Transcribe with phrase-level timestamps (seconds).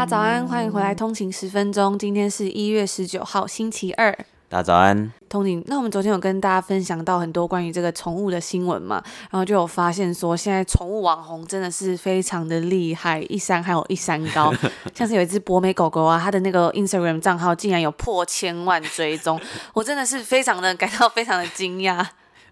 [0.00, 1.98] 大家早安，欢迎回来通勤十分钟。
[1.98, 4.10] 今天是一月十九号，星期二。
[4.48, 5.62] 大家早安，通勤。
[5.66, 14.50] 那我们昨天有跟大家分享到很多关于这个宠物的新闻嘛，然后就有发现说，现在宠物网红真的是非常的厉害，一山还有一山高。
[14.96, 19.38] 像是有一只博美狗狗啊，它的那个 Instagram 账号竟然有破千万追踪，
[19.74, 22.02] 我真的是非常的感到非常的惊讶。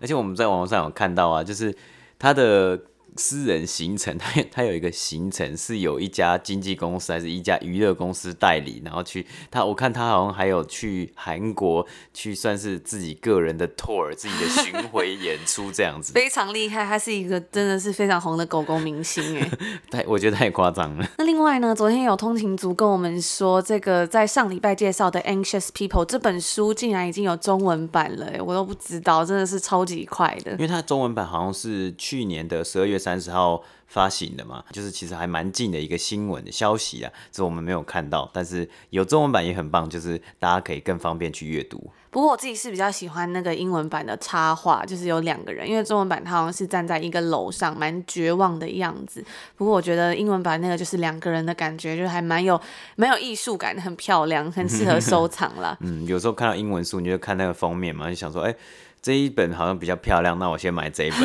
[0.02, 1.74] 而且我们在网络上有看到啊，就是
[2.18, 2.78] 它的。
[3.18, 19.50] 私人行程， 他他有一个行程是有一家经纪公司还是一家娱乐公司代理，然后去他，我看他好像还有去韩国去算是自己个人的 tour，自己的巡回演出这样子， 非常厉害，他是一个真的是非常红的狗狗明星哎，
[19.90, 21.06] 太我觉得太夸张了。
[21.18, 41.80] 那另外呢，昨天有通勤族跟我们说，这个在上礼拜介绍的 Anxious People 这本书竟然已经有中文版了，我都不知道，真的是超级快的，因为它中文版好像是去年的十二月三十号发行的嘛，就是其实还蛮近的一个新闻的消息啊，这我们没有看到，但是有中文版也很棒，就是大家可以更方便去阅读。
[42.10, 49.22] 不过我自己是比较喜欢那个英文版的插画，就是有两个人，因为中文版它好像是站在一个楼上，蛮绝望的样子。
[49.56, 52.60] 不过我觉得英文版那个就是两个人的感觉，就还蛮有
[52.96, 55.76] 蛮有艺术感，很漂亮，很适合收藏啦。
[55.84, 58.56] 嗯，有时候看到英文书，你就看那个封面嘛，就想说，哎、欸。
[59.00, 61.20] 这一本好像比较漂亮，那我先买这一本。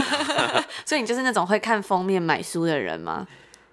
[0.93, 3.27] 所以你就是那种会看封面买书的人吗？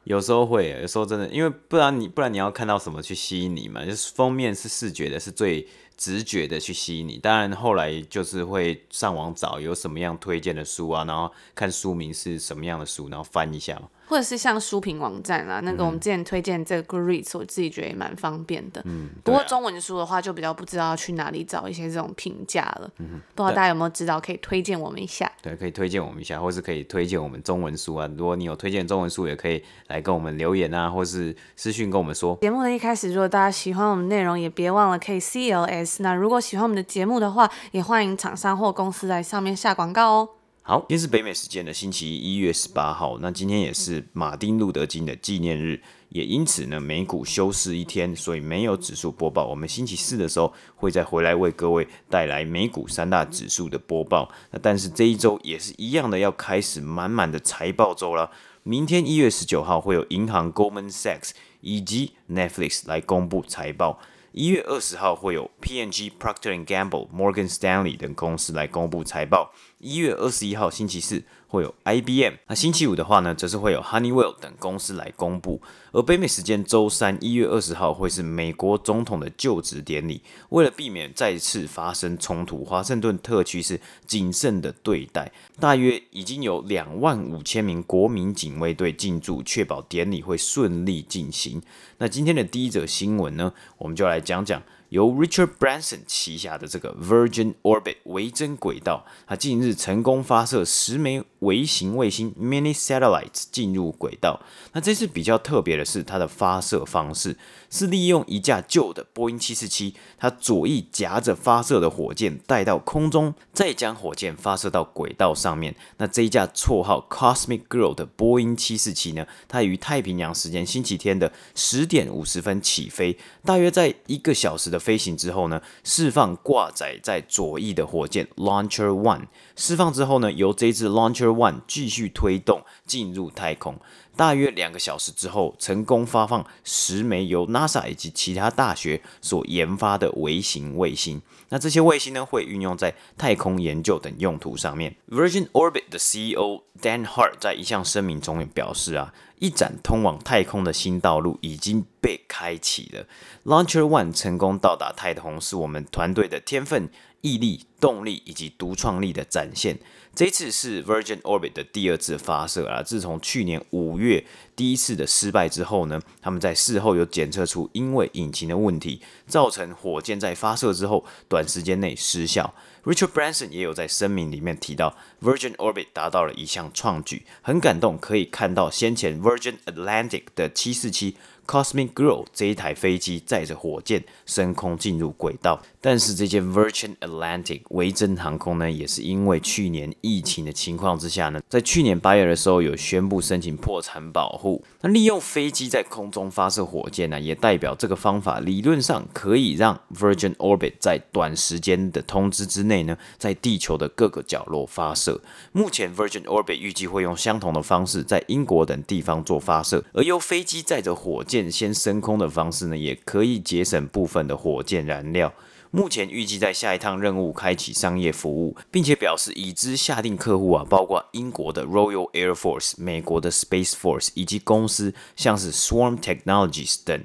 [0.05, 3.85] 有时候会，有时候真的，因为不然你不然你要看到什么去吸引你嘛？
[3.85, 5.69] 就是封面是视觉的，是最
[5.99, 7.19] 直觉的去吸引你。
[7.19, 13.83] 当然后来就是会上网找有什么样推荐的书啊，然后看书名是什么样的书，然后翻一下嘛。
[14.11, 18.83] 或者是像书评网站啦，那个我们之前推荐这个 Goodreads，我自己觉得也蛮方便的。
[18.85, 22.91] 嗯，不过中文书的话就比较不知道要去哪里找一些这种评价了。
[22.99, 25.31] 嗯，不知道大家有没有知道可以推荐我们一下？
[25.41, 28.11] 对，可以推荐我们一下，或是可以推荐我们中文书啊。
[28.19, 32.37] 如果你有推荐中文书，也可以来跟我们留言啊，或是私讯跟我们说。
[32.41, 35.99] 节目的一开始，如果大家喜欢我们内容，也别忘了可以 CLS。
[36.03, 40.29] 那如果喜欢我们的节目的话，也欢迎厂商或公司来上面下广告哦。
[40.63, 43.19] 好，今天是北美时间的星期一，一月十八号。
[43.21, 49.47] 那今天也是马丁路德金的纪念日，也因此呢，美股休市一天，所以没有指数播报。
[49.47, 54.31] 我们星期四的时候会再回来为各位带来美股三大指数的播报。
[54.51, 58.31] 那但是这一周也是一样的，要开始满满的财报周了。
[58.63, 61.31] 明天一月十九号会有银行 Goldman Sachs
[61.63, 63.99] 以及 Netflix 来公布财报。
[64.33, 69.53] 一月二十号会有 PNG、Procter and Gamble、Morgan Stanley 等公司来公布财报。
[69.79, 75.61] 一月二十一号星期四会有 IBM，那星期五的话呢，则是会有 Honeywell 等公司来公布。
[75.91, 80.23] 而北美时间周三一月二十号会是美国总统的就职典礼。
[80.51, 91.61] 为了避免再次发生冲突，华盛顿特区是谨慎的对待，大约已经有两万五千名国民警卫队进驻，确保典礼会顺利进行。
[91.99, 94.63] 那今天的第一则新闻呢，我们就来讲讲。
[94.91, 104.41] 由 Richard Branson 旗下的这个 Virgin Orbit 维珍轨道，它近日成功发射十枚微型卫星 Mini Satellites 进入轨道。
[104.73, 107.37] 那这次比较特别的是，它的发射方式
[107.71, 115.75] 是利用一架旧的波音七四七，它左翼夹着发射的火箭带到空中，再将火箭发射到轨道上面。
[115.99, 124.81] 那这一架绰号 Cosmic Girl 的波音七四七呢，它于太平洋时间星期天的十点五十分起飞，大约在一个小时的。
[124.81, 129.27] 飞行之后呢，释放挂载在左翼的火箭 Launcher One。
[129.55, 133.79] 释放之后呢，由这支 Launcher One 继续推动进入太空。
[134.17, 141.23] 大约两个小时之后，成功发放十枚由 NASA 以及其他大学所研发的微型卫星。
[141.49, 144.95] 那这些卫星呢，会运用在太空研究等用途上面。
[145.09, 153.07] Virgin Orbit 的 CEO Dan Hart 在一项声明中也表示啊，一盏通往太空的新道路已经被开启了。
[153.45, 156.89] Launcher One 成功到达太空，是我们团队的天分、
[157.23, 159.79] 毅力、动力以及独创力的展现。
[160.15, 162.83] 这次是 Virgin Orbit 的第二次发射啊！
[162.83, 164.25] 自从去年五月
[164.57, 172.53] 第一次的失败之后呢，他们在事后有检测出因为引擎的问题，造成火箭在发射之后短时间内失效。
[172.85, 181.17] Richard Branson 也有在声明里面提到，Virgin Orbit 达到了一项创举，很感动，可以看到先前 Virgin Atlantic 的七四七。
[181.51, 194.63] Cosmic Girl 这一台飞机载着火箭升空进入轨道，但是这间 Virgin Atlantic 维珍航空呢，也是因为去年疫情的情况之下呢，在去年八月的时候有宣布申请破产保护。
[194.83, 205.21] 那利用飞机在空中发射火箭呢，也代表这个方法理论上可以让 Virgin Orbit 在短时间的通知之内呢，在地球的各个角落发射。
[205.51, 211.40] 目前 Virgin Orbit 预计会用相同的方式在英国等地方做发射，而由飞机载着火箭。
[211.49, 215.33] 先升空的方式呢，也可以节省部分的火箭燃料。
[215.71, 227.01] 目前预计在下一趟任务开启商业服务，并且表示已知下定客户啊，包括英国的 Royal Air Force、美国的 Space Force 以及公司像是 Swarm Technologies 等。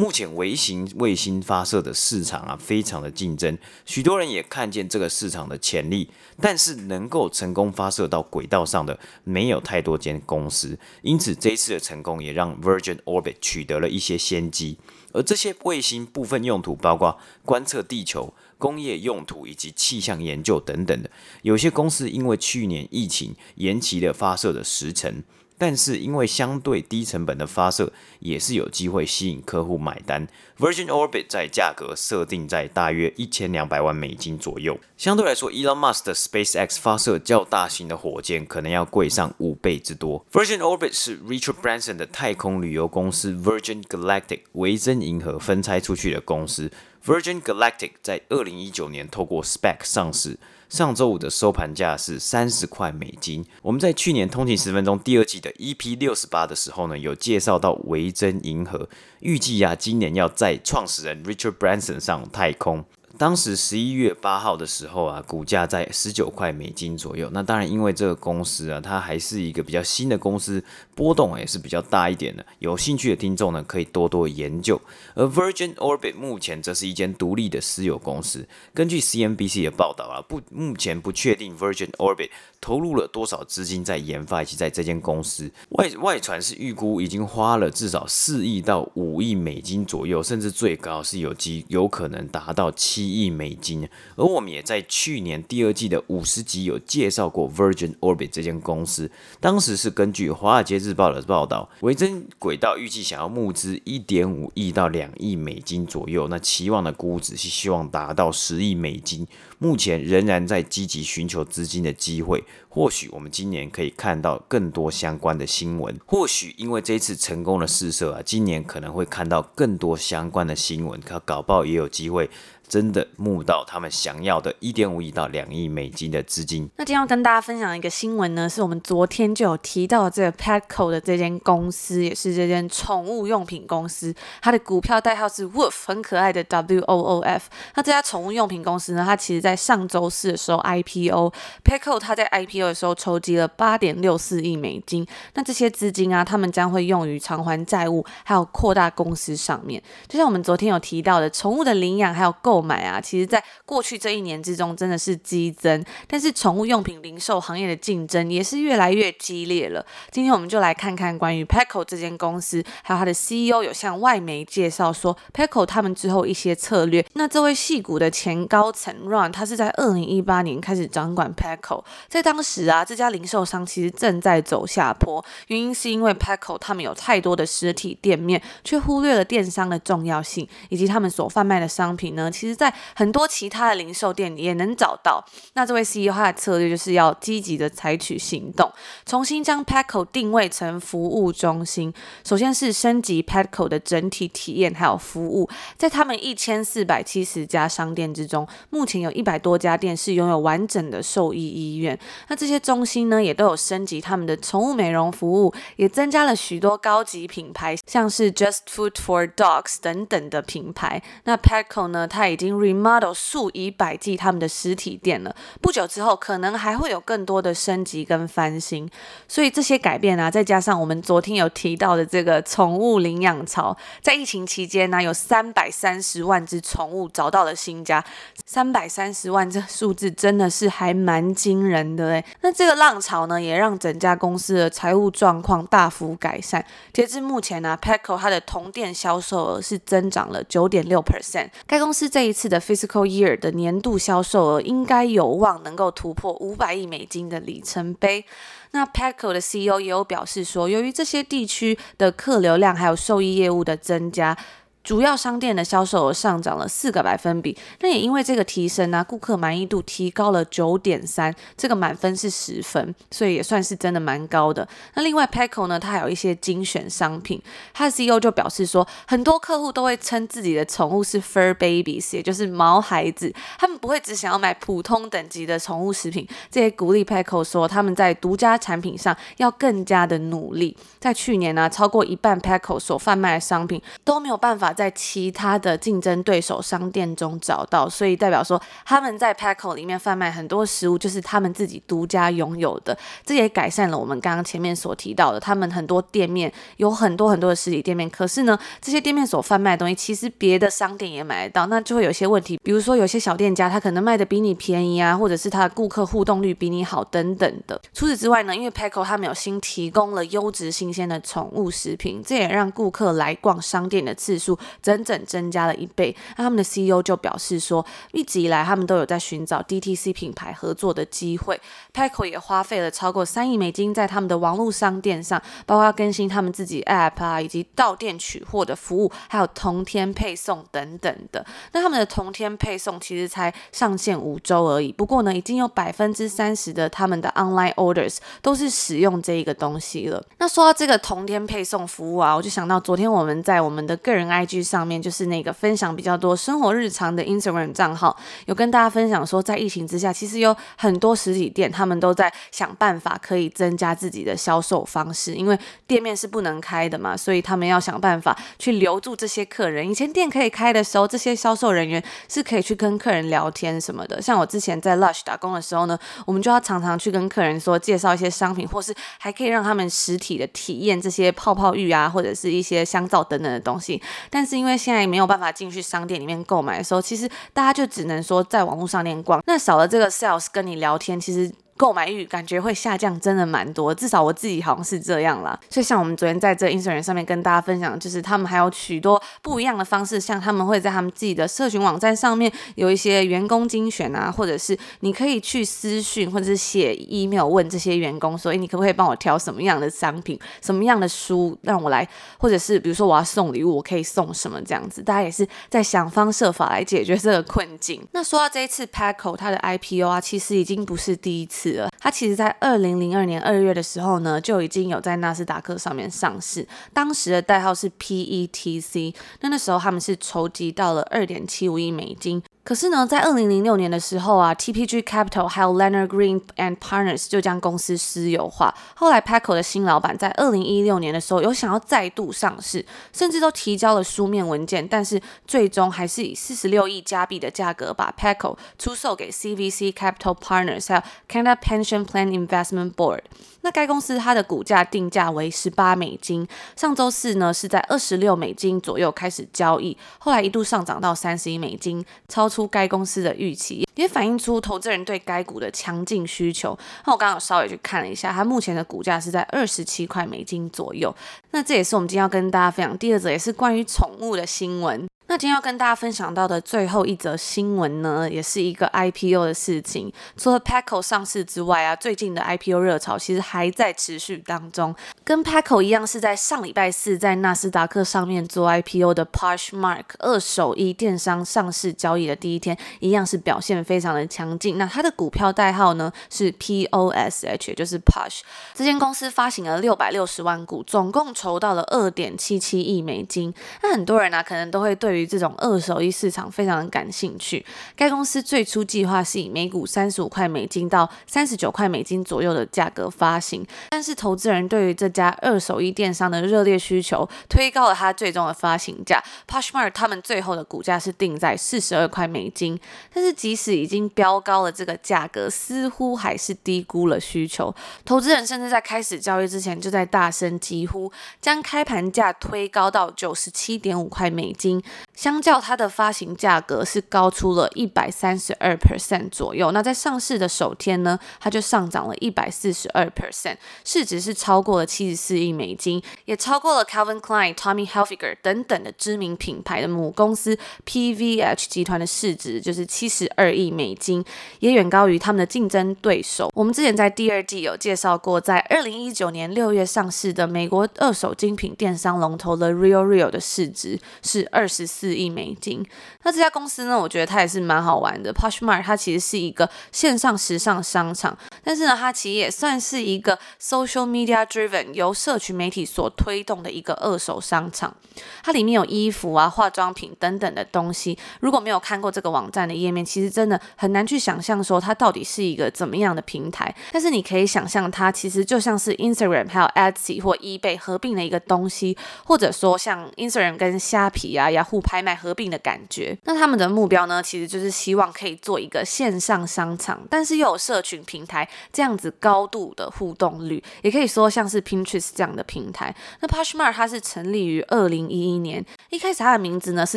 [0.00, 6.08] 目前微型卫星发射的市场啊，非常的竞争，许多人也看见这个市场的潜力，
[6.40, 14.78] 但是能够成功发射到轨道上的没有太多间公司，因此这一次的成功也让 Virgin Orbit 取得了一些先机。
[15.12, 21.10] 而这些卫星部分用途包括观测地球、工业用途以及气象研究等等的。
[21.42, 25.22] 有些公司因为去年疫情延期了发射的时程。
[25.60, 30.26] 但是因为相对低成本的发射，也是有机会吸引客户买单。
[30.58, 34.80] Virgin Orbit 在价格设定在大约一千两百万美金左右。
[34.96, 40.24] 相对来说，Elon Musk 的 SpaceX 发射较大型的火箭可能要贵上五倍之多。
[40.32, 46.72] Virgin Orbit 是 Richard Branson 的太空旅游公司 Virgin Galactic 维珍银河分拆出去的公司。
[47.04, 50.38] Virgin Galactic 在二零一九年透过 SPAC 上市。
[50.70, 53.44] 上周五的收盘价是三十块美金。
[53.60, 58.88] 我们在去年通勤十分钟第二季的 EP 六十八的时候呢，有介绍到维珍银河，
[59.18, 62.84] 预计呀今年要在创始人 Richard Branson 上太空。
[63.18, 67.28] 当时十一月八号的时候啊，股价在十九块美金左右。
[67.32, 70.62] 那当然，因为这个公司啊，它还是一个比较新的公司，
[70.94, 72.46] 波动也是比较大一点的。
[72.60, 74.80] 有兴趣的听众呢，可以多多研究。
[75.14, 78.46] 而 Virgin Orbit 目前则是一间独立的私有公司。
[78.72, 82.30] 根据 CNBC 的报道啊，不，目前不确定 Virgin Orbit
[82.60, 85.50] 投入了多少资金在研发以及在这间公司。
[85.70, 93.10] 外外传是预估已经花了至少四亿到五亿美金左右，甚至最高是有机有可能达到七。
[93.10, 99.10] 亿美金，而我们也在去年第二季的五十集有介绍过 Virgin Orbit 这间公司，
[99.40, 109.26] 当时是根据《华尔街日报》的报道，维珍轨道预计想要募资一点五亿到两亿美金左右，那期望的估值是希望达到十亿美金，
[109.62, 122.30] 目前仍然在积极寻求资金的机会，或许我们今年可以看到更多相关的新闻，或许因为这一次成功的试射啊，今年可能会看到更多相关的新闻，可搞不好也有机会。
[122.70, 126.70] 真的募到他们想要的一点五亿到两亿美金的资金。
[126.76, 137.48] 那今天要跟大家分享一个新闻呢，是我们昨天就有提到这个 Petco 的这间公司，也是这间宠物用品公司，它的股票代号是 Woof，很可爱的 W O O F。
[137.74, 145.04] 那这家宠物用品公司呢，它其实在上周四的时候 IPO，Petco 它在 IPO 的时候筹集了八点六四亿美金。
[145.34, 149.82] 那这些资金啊，他们将会用于偿还债务，还有扩大公司上面。
[150.06, 155.82] 就像我们昨天有提到的，宠物的领养还有购购买啊，其实，在过去这一年之中，真的是激增。
[156.06, 159.84] 但是，宠物用品零售行业的竞争也是越来越激烈了。
[160.10, 167.04] 今天，我们就来看看关于 Petco 这间公司，还有它的 CEO 有向外媒介绍说，Petco 他们之后一些策略。
[167.14, 182.49] 那这位戏骨的前高层 Ron，他是在二零一八年开始掌管 Petco，在当时啊，这家零售商其实正在走下坡，原因是因为 Petco 他们有太多的实体店面，却忽略了电商的重要性，以及他们所贩卖的商品呢，其实。
[182.54, 185.24] 在很多其他的零售店也能找到。
[185.54, 188.70] 那这位 CEO 的策略就是要积极的采取行动，
[189.06, 191.92] 重新将 Petco 定位成服务中心。
[192.24, 201.98] 首先是升级 Petco 的整体体验还有服务，在他们一千四百七十家商店之中，目前有一百多家店是拥有完整的兽医医院。
[202.28, 211.02] 那这些中心呢，也都有升级他们的宠物美容服务，也增加了许多高级品牌，像是 Just Food for Dogs 等等的品牌。
[211.24, 218.88] 那 Petco 呢，它已经 remodel 数以百计他们的实体店了，不久之后可能还会有更多的升级跟翻新，
[219.28, 228.02] 所以这些改变啊，再加上我们昨天有提到的这个宠物领养潮，在疫情期间呢，有三百三十万只宠物找到了新家，
[228.46, 232.24] 三百三十万这数字真的是还蛮惊人的诶。
[232.40, 236.64] 那这个浪潮呢，也让整家公司的财务状况大幅改善。
[236.92, 248.24] 截至目前呢，Petco 它的同店销售额是增长了九点六 percent，该公司这一次的 Fiscal Year 的年度销售额应该有望能够突破五百亿美金的里程碑。
[248.70, 254.36] 那 PECO 的 CEO 也有表示说，由于这些地区的客流量还有兽医业务的增加。
[254.82, 264.66] 主要商店的销售额上涨了四个百分比，那也因为这个提升呢、顾客满意度提高了九点三，这个满分是十分，所以也算是真的蛮高的。
[264.94, 267.40] 那另外 Petco 呢，它还有一些精选商品，
[267.74, 280.74] 它的 CEO 就表示说，很多客户都会称自己的宠物是 Fur Babies，也就是毛孩子，他们不会只想要买普通等级的宠物食品，这也鼓励 Petco 说他们在独家产品上要更加的努力。
[280.98, 284.69] 在去年呢、超过一半 Petco 所贩卖的商品都没有办法。
[284.72, 292.96] 在其他的竞争对手商店中找到，所以代表说他们在 PECO 里面贩卖很多食物，就是他们自己独家拥有的。
[293.24, 302.58] 这也改善了我们刚刚前面所提到的，他们很多店面有很多很多的实体店面，可是呢，这些店面所贩卖的东西，其实别的商店也买得到，那就会有些问题。
[302.62, 307.80] 比如说，有些小店家他可能卖的比你便宜啊，或者是他的顾客互动率比你好等等的。
[307.92, 314.58] 除此之外呢，因为 PECO 他们有新提供了优质新鲜的宠物食品，这也让顾客来逛商店的次数。
[314.82, 316.14] 整整增加了一倍。
[316.36, 321.60] 那他们的 CEO 就表示说，一直以来他们都有在寻找 DTC 品牌合作的机会。
[321.92, 331.44] Petco 也花费了超过三亿美金在他们的网络商店上，包括更新他们自己 App 啊，以及到店取货的服务，还有同天配送等等的。
[331.72, 340.24] 那他们的同天配送其实才上线五周而已，不过呢，已经有百分之三十的他们的 Online Orders 都是使用这一个东西了。
[340.38, 344.70] 那说到这个同天配送服务啊，我就想到昨天我们在我们的个人 I IG。
[344.70, 348.16] 上面就是那个分享比较多生活日常的 Instagram 账号，
[348.46, 359.88] 有跟大家分享说，在疫情之下，其实有很多实体店，他们都在想办法可以增加自己的销售方式，因为店面是不能开的嘛，所以他们要想办法去留住这些客人。
[359.88, 364.20] 以前店可以开的时候，这些销售人员是可以去跟客人聊天什么的。
[364.20, 374.50] 像我之前在 Lush 打工的时候呢，我们就要常常去跟客人说介绍一些商品，或是还可以让他们实体的体验这些泡泡浴啊，或者是一些香皂等等的东西，但但。
[374.50, 381.48] 是因为现在没有办法进去商店里面购买的时候，其实大家就只能说在网络商店逛，那少了这个 sales 跟你聊天，其实。
[381.80, 385.58] 购买欲感觉会下降，真的蛮多，至少我自己好像是这样啦。
[385.70, 402.06] 所以像我们昨天在这 Instagram 上面跟大家分享，就是他们还有许多不一样的方式，像他们会在他们自己的社群网站上面有一些员工精选啊，或者是你可以去私讯或者是写 email 问这些员工，所以你可不可以帮我挑什么样的商品、什么样的书让我来，
[402.36, 405.02] 或者是比如说我要送礼物，我可以送什么这样子？
[405.02, 408.06] 大家也是在想方设法来解决这个困境。
[408.12, 411.69] 那说到这一次 Petco 它的 IPO 啊，其实已经不是第一次。
[411.98, 419.14] 它其实，在二零零二年二月的时候呢，就已经有在纳斯达克上面上市，当时的代号是 PETC。
[419.40, 422.42] 那那时候他们是筹集到了二点七五亿美金。
[422.70, 428.72] 可是呢，在二零零六年的时候啊，TPG Capital 还有 Leonard Green and Partners 就将公司私有化。
[428.94, 443.22] 后来 Petco 的新老板在二零一六年的时候有想要再度上市，甚至都提交了书面文件，但是最终还是以四十六亿加币的价格把 Petco 出售给 CVC Capital Partners 还有 Canada Pension Plan Investment Board。
[443.62, 456.78] 那该公司它的股价定价为十八美金，上周四呢是在二十六美金左右开始交易，后来一度上涨到三十一美金，超出该公司的预期，也反映出投资人对该股的强劲需求。
[457.04, 461.14] 那我刚刚稍微去看了一下，它目前的股价是在二十七块美金左右。
[461.50, 465.09] 那这也是我们今天要跟大家分享第二则，也是关于宠物的新闻。
[465.30, 470.12] 那今天要跟大家分享到的最后一则新闻呢，也是一个 IPO 的事情。
[470.36, 474.92] 除了 PECO 上市之外啊，最近的 IPO 热潮其实还在持续当中。
[475.22, 484.78] 跟 PECO 一样，是在上礼拜四在纳斯达克上面做 IPO 的 Poshmark 二手衣电商上市交易的第一天，一样是表现非常的强劲。
[484.78, 488.40] 那它的股票代号呢是 POSH，就是 Posh。
[488.74, 493.54] 这间公司发行了六百六十万股，总共筹到了二点七七亿美金。
[493.84, 497.64] 那很多人呢、啊，可能都会对于于这种二手衣市场非常感兴趣。
[497.94, 509.22] 该公司最初计划是以每股三十五块美金到三十九块美金左右的价格发行，但是投资人对于这家二手衣电商的热烈需求，推高了它最终的发行价。
[509.46, 512.78] Poshmark 他们最后的股价是定在四十二块美金，
[513.12, 517.74] 但是即使已经飙高了这个价格，似乎还是低估了需求。
[518.04, 521.10] 投资人甚至在开始交易之前就在大声疾呼，
[521.40, 524.82] 将开盘价推高到九十七点五块美金。
[525.14, 529.70] 相较它的发行价格是高出了一百三十二 percent 左右。
[529.70, 544.24] 那在上市的首天呢，它就上涨了一百四十二 percent，市值是超过了七十四亿美金，也超过了 Calvin Klein、Tommy Hilfiger 等等的知名品牌的母公司 PVH 集团的市值就是七十二亿美金，
[544.60, 546.50] 也远高于他们的竞争对手。
[546.54, 555.09] 我们之前在第二季有介绍过，在二零一九年六月上市的美国二手精品电商龙头 The RealReal 的市值是二十四。
[555.14, 555.84] 亿美金。
[556.22, 558.32] 那这家公司呢，我觉得它也是蛮好玩的。
[558.32, 567.94] Poshmark 它其实是一个线上时尚商场，但是呢，它其实也算是一个 social media driven 由社群媒体所推动的一个二手商场。
[568.42, 571.18] 它里面有衣服啊、化妆品等等的东西。
[571.40, 576.74] 如果没有看过这个网站的页面，其实真的很难去想象说它到底是一个怎么样的平台。
[576.92, 586.18] 但是你可以想象，它其实就像是 Instagram 还有 Etsy 或 eBay 合并的一个东西，或者说像 Instagram 跟虾皮啊、雅虎拍卖合并的感觉。
[586.24, 595.94] 那他们的目标呢，其实就是希望可以做一个线上商场，但是又有社群平台这样子高度的互动率，也可以说像是 Pinterest 这样的平台。
[596.18, 599.96] 那 Poshmark 它是成立于二零一一年，一开始它的名字呢是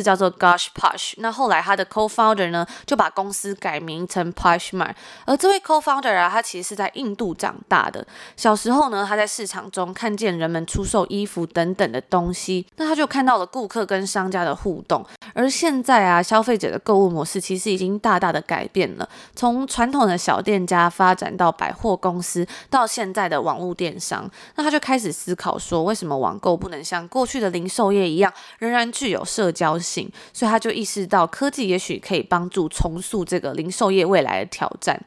[0.00, 4.94] 叫做 Gosh Posh，那后来它的 co-founder 呢就把公司改名成 Poshmark，
[5.26, 15.04] 而这位 co-founder 啊，他其实是在印度长大的，小时候呢他在市场中看见人们出售衣服等等的东西，那他就看到了顾客跟商家的互动。
[15.34, 30.10] 而现在啊，消费者的购物模式其实已经大大的改变了，从传统的小店家发展到百货公司，到现在的网络电商，那他就开始思考说，为什么网购不能像过去的零售业一样，仍然具有社交性？
[30.32, 35.00] 所以他就意识到，科技也许可以帮助重塑这个零售业未来的挑战。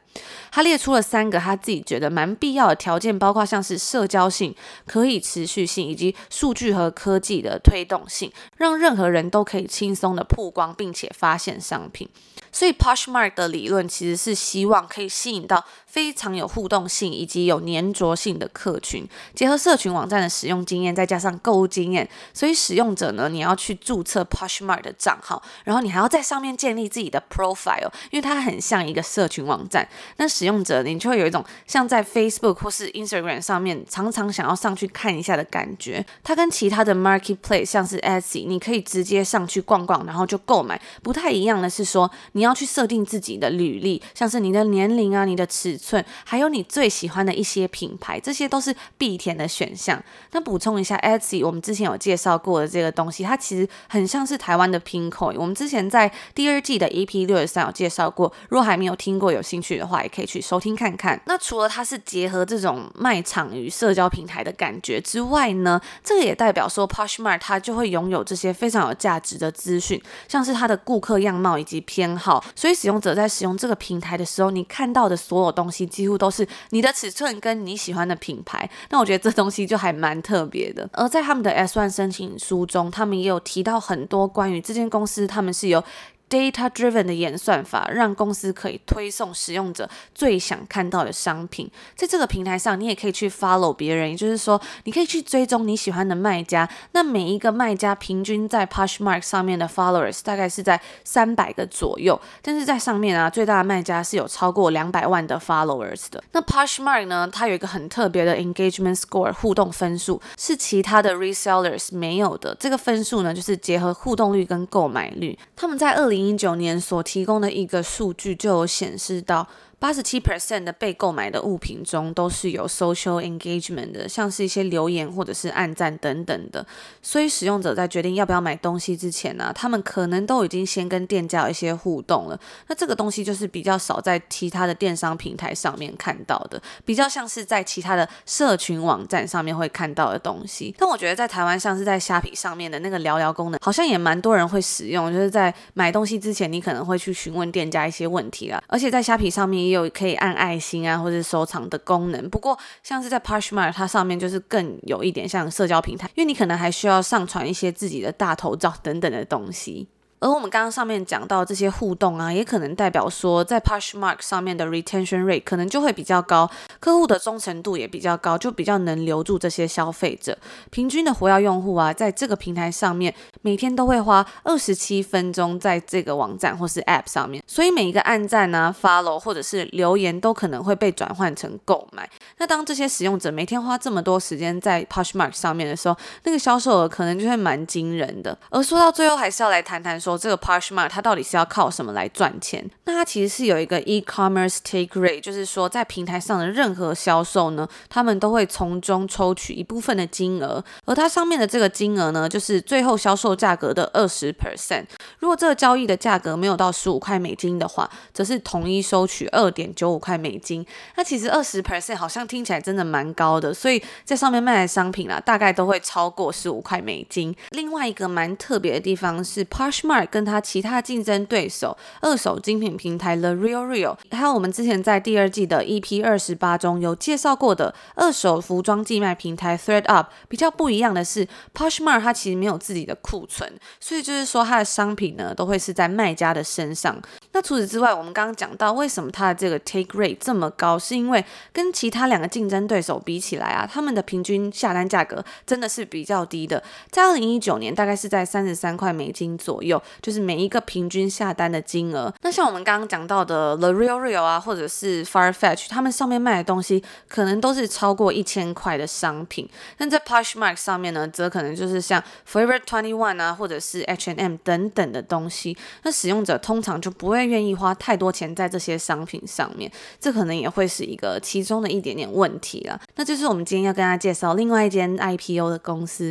[0.51, 4.55] 他列出了三个他自己觉得蛮必要的条件，包括像是社交性、
[4.86, 12.09] 可以持续性以及数据和科技的推动性，让任何人都可以轻松的曝光并且发现商品。
[12.51, 29.88] 所以 Poshmark 的理论其实是希望可以吸引到非常有互动性以及有粘着性的客群，结合社群网站的使用经验，再加上购物经验，所以使用者呢，你要去注册 Poshmark 的账号，然后你还要在上面建立自己的 profile，因为它很像一个社群网站。
[30.16, 36.04] 那使用者你就会有一种像在 Facebook 或是 Instagram 上面常常想要上去看一下的感觉。
[36.24, 40.80] 它跟其他的 Marketplace 像是 Etsy，你可以直接上去逛逛，然后就购买。
[41.04, 50.02] 不太一样的是说，你要去设定自己的履历，像是你的年龄啊、你的尺寸，还有你最喜欢的一些品牌，这些都是必填的选项。
[50.32, 55.36] 那补充一下，Etsy 我们之前有介绍过的这个东西，它其实很像是台湾的 Pinkoi。
[55.38, 61.19] 我们之前在第二季的 EP 六十三有介绍过，如果还没有听过，有兴趣的话，也可以去收听看看。
[61.25, 72.43] 那除了它是结合这种卖场与社交平台的感觉之外呢，这个也代表说 Poshmark 它就会拥有这些非常有价值的资讯，像是它的顾客样貌以及偏好。
[72.55, 78.69] 所以使用者在使用这个平台的时候，你看到的所有东西几乎都是你的尺寸跟你喜欢的品牌。
[78.89, 80.89] 那我觉得这东西就还蛮特别的。
[80.93, 85.83] 而在他们的 S1 申请书中，他们也有提到很多关于这间公司，他们是由。
[86.30, 91.72] Data-driven 的演算法让公司可以推送使用者最想看到的商品。
[91.96, 96.68] 在这个平台上，你也可以去 follow 别人，也就是说，你可以去追踪你喜欢的卖家。
[96.92, 106.22] 那每一个卖家平均在 Poshmark 上面的 followers 大概是在三百个左右，但是在上面啊，最大的卖家是有超过两百万的 followers 的。
[106.34, 112.56] 那 Poshmark 呢，它有一个很特别的 engagement score 互动分数，是其他的 resellers 没有的。
[112.60, 115.38] 这个分数呢，就是结合互动率跟购买率。
[115.56, 119.47] 他们在二零零一九年所提供的一个数据就有显示到。
[119.80, 126.66] 八十七 percent 的被购买的物品中都是有 social engagement 的，像是一些留言或者是按赞等等的。
[127.00, 132.40] 所以使用者在决定要不要买东西之前呢、他们可能都已经先跟店家有一些互动了。
[132.68, 140.74] 那这个东西就是比较少在其他的电商平台上面看到的，比较像是在其他的社群网站上面会看到的东西。
[140.80, 148.60] 但我觉得在台湾，像是在虾皮上面的那个聊聊功能，好像也蛮多人会使用，就是在买东西之前，你可能会去询问店家一些问题啦。
[148.66, 149.66] 而且在虾皮上面。
[149.67, 152.30] 也有可以按爱心啊，或者收藏的功能。
[152.30, 159.88] 不过，像是在 Poshmark，它上面就是更有一点像社交平台，因为你可能还需要上传一些自己的大头照等等的东西。
[160.19, 166.49] 而我们刚刚上面讲到这些互动啊，也可能代表说，在 Poshmark 上面的 retention rate 可能就会比较高，
[166.80, 170.36] 客户的忠诚度也比较高，就比较能留住这些消费者。
[170.71, 182.10] 平均的活跃用户啊，在这个平台上面，每天都会花二十七分钟在这个网站或是 App 上面，所以每一个按赞啊、follow 或者是留言都可能会被转换成购买。
[182.38, 188.36] 那当这些使用者每天花这么多时间在 Poshmark 上面的时候，那个销售额可能就会蛮惊人的。
[188.49, 192.63] 而说到最后，还是要来谈谈说这个 Poshmark 它到底是要靠什么来赚钱？
[192.86, 204.86] 那它其实是有一个 e-commerce take rate，就是说在平台上的任何销售呢，他们都会从中抽取一部分的金额，而它上面的这个金额呢，就是最后销售价格的二十 percent。
[205.20, 210.65] 如果这个交易的价格没有到十五块美金的话，则是统一收取二点九五块美金。
[210.96, 217.36] 那其实二十 percent 好像听起来真的蛮高的，所以在上面卖的商品啊，大概都会超过十五块美金。
[217.50, 237.01] 另外一个蛮特别的地方是 Poshmark 跟它其他竞争对手二手精品平台 The RealReal，还有我们之前在第二季的 EP 二十八中有介绍过的二手服装寄卖平台 Thread Up，比较不一样的是，Poshmark 它其实没有自己的库存，所以就是说它的商品呢都会是在卖家的身上。
[237.33, 252.12] 那除此之外，我们刚刚讲到为什么它的这个 take rate 这么高，是因为跟其他两个竞争对手比起来啊，他们的平均下单价格真的是比较低的，在二零一九年大概是在三十三块美金左右，就是每一个平均下单的金额。
[252.23, 259.47] 那像我们刚刚讲到的 The RealReal 啊，或者是 Farfetch，他们上面卖的东西可能都是超过一千块的商品。
[259.78, 265.56] 那在 Poshmark 上面呢，则可能就是像 Forever 21啊，或者是 H and M 等等的东西。
[265.84, 267.28] 那使用者通常就不会。
[267.28, 269.69] 愿意花太多钱在这些商品上面，
[270.00, 272.80] 这可能也会是一个其中的一点点问题了。
[272.95, 276.10] 那就是我们今天要跟大家介绍另外一间 IPO 的公司。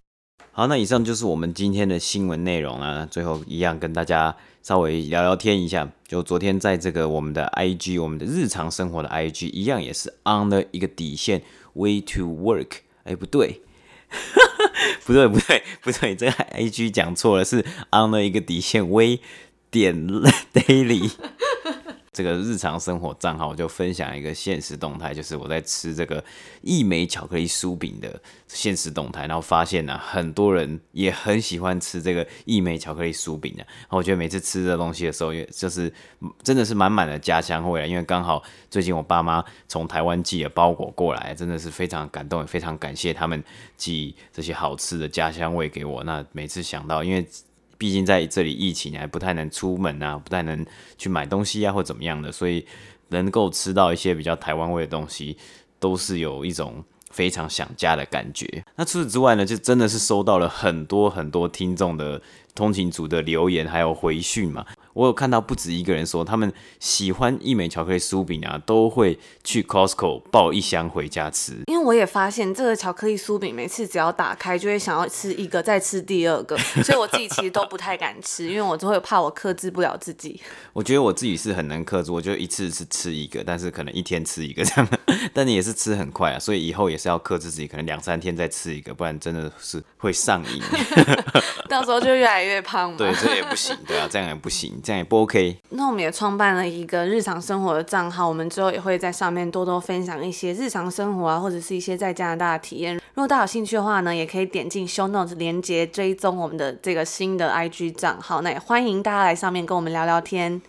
[0.56, 3.06] 好，那以上就是我们今天的新闻内容啊。
[3.10, 11.42] 最后一样跟大家稍微聊聊天一下，就昨天在这个我们的 IG，我们的日常生活的 IG 一样也是 on 的一个底线
[11.74, 12.68] way to work。
[13.04, 13.60] 哎，不对，
[15.04, 19.20] 不对，不对，不对，这个 IG 讲错了，是 on 的一个底线 way。
[19.68, 19.94] 点
[20.54, 21.10] daily
[22.16, 26.24] 这个日常生活账号我就分享一个现实动态，就是我在吃这个
[26.62, 33.58] 义美巧克力酥饼的现实动态，然后发现呢、很多人也很喜欢吃这个义美巧克力酥饼的。
[33.58, 35.92] 然后我觉得每次吃这东西的时候，也就是
[36.42, 43.44] 真的是满满的家乡味啊，因为刚好最近我爸妈从台湾寄了包裹过来，真的是非常感动，也非常感谢他们
[43.76, 46.02] 寄这些好吃的家乡味给我。
[46.04, 47.28] 那每次想到，因为
[47.78, 50.64] 毕竟在这里疫情还不太能出门啊，不太能
[50.96, 52.64] 去买东西啊，或怎么样的，所以
[53.08, 55.36] 能够吃到一些比较台湾味的东西，
[55.78, 58.64] 都是有一种非常想家的感觉。
[58.74, 62.20] 那除此之外呢，就真的是收到了很多很多听众的
[62.54, 64.64] 通勤组的留言还有回讯嘛。
[64.96, 71.52] 我有看到不止一个人说，他们喜欢一美巧克力酥饼啊，都会去 Costco 抱一箱回家吃。
[71.66, 80.40] 因为我也发现这个巧克力酥饼，每次只要打开，就会想要吃一个，再吃第二个， 所以我自己其实都不太敢吃，因为我就会怕我克制不了自己。
[80.72, 84.88] 我觉得我自己是很能克制，我就一次是吃一个，但是可能一天吃一个这样，
[85.34, 90.62] 但你也是吃很快啊，所以以后也是要克制自己，可能两三天再吃一个，不然真的是会上瘾，
[91.68, 92.96] 到时候就越来越胖嘛。
[92.96, 94.80] 对，这也不行，对啊，这样也不行。
[94.86, 95.56] 这样也不 OK。
[95.70, 102.94] 那我们也创办了一个日常生活的账号，我们之后也会在上面多多分享一些日常生活啊，或者是一些在加拿大的体验。
[102.94, 108.42] 如果大家有兴趣的话呢，也可以点进 Show Notes 连接追踪我们的这个新的 IG 账号。
[108.42, 110.62] 那也欢迎大家来上面跟我们聊聊天。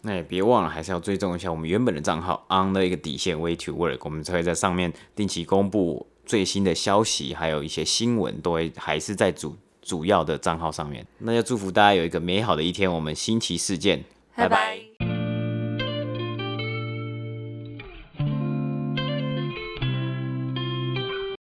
[0.00, 9.54] 那也别忘了，还是要追踪一下我们原本的账号 On 的一个底线 Way to Work，我们才会在上面定期公布最新的消息，还有一些新闻都会还是在主。
[9.82, 12.90] 主要的账号上面，那就祝福大家有一个美好的一天。
[12.90, 14.02] 我们星期四见，
[14.34, 14.91] 拜拜。